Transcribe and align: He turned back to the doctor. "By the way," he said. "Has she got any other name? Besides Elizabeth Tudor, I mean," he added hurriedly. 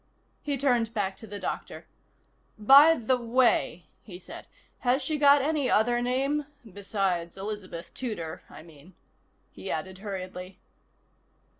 He 0.41 0.57
turned 0.57 0.95
back 0.95 1.15
to 1.17 1.27
the 1.27 1.37
doctor. 1.39 1.85
"By 2.57 2.95
the 2.95 3.17
way," 3.17 3.85
he 4.03 4.17
said. 4.17 4.47
"Has 4.79 5.03
she 5.03 5.19
got 5.19 5.43
any 5.43 5.69
other 5.69 6.01
name? 6.01 6.47
Besides 6.65 7.37
Elizabeth 7.37 7.93
Tudor, 7.93 8.41
I 8.49 8.63
mean," 8.63 8.95
he 9.51 9.69
added 9.69 9.99
hurriedly. 9.99 10.57